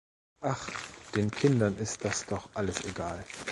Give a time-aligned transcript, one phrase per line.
[0.41, 0.67] Ach,
[1.15, 3.23] den Kindern ist das doch alles egal!